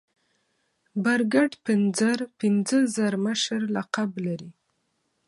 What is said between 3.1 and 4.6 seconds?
مشر لقب لري.